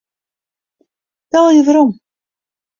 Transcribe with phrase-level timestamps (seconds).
[1.31, 1.91] Belje werom.